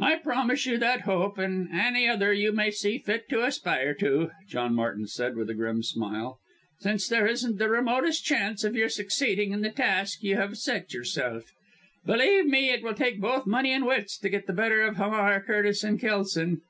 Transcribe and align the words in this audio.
"I 0.00 0.16
promise 0.16 0.66
you 0.66 0.76
that 0.76 1.00
hope, 1.08 1.38
and 1.38 1.70
any 1.72 2.06
other 2.06 2.34
you 2.34 2.52
may 2.52 2.70
see 2.70 2.98
fit 2.98 3.30
to 3.30 3.42
aspire 3.46 3.94
to," 3.94 4.30
John 4.46 4.74
Martin 4.74 5.06
said, 5.06 5.36
with 5.36 5.48
a 5.48 5.54
grim 5.54 5.82
smile, 5.82 6.38
"since 6.80 7.08
there 7.08 7.26
isn't 7.26 7.56
the 7.56 7.70
remotest 7.70 8.26
chance 8.26 8.62
of 8.62 8.76
your 8.76 8.90
succeeding 8.90 9.52
in 9.52 9.62
the 9.62 9.70
task 9.70 10.22
you 10.22 10.36
have 10.36 10.58
set 10.58 10.92
yourself. 10.92 11.50
Believe 12.04 12.44
me, 12.44 12.68
it 12.68 12.82
will 12.82 12.92
take 12.92 13.22
both 13.22 13.46
money 13.46 13.72
and 13.72 13.86
wits 13.86 14.18
to 14.18 14.28
get 14.28 14.46
the 14.46 14.52
better 14.52 14.82
of 14.82 14.96
Hamar, 14.96 15.40
Curtis 15.40 15.82
and 15.82 15.98
Kelson." 15.98 16.60